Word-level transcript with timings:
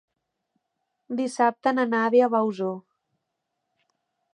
Dissabte 1.21 1.75
na 1.77 1.87
Nàdia 1.93 2.33
va 2.37 2.43
a 2.43 2.49
Osor. 2.51 2.77